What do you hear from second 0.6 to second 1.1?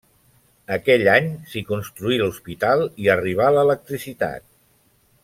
Aquell